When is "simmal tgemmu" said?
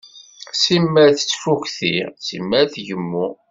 2.25-3.27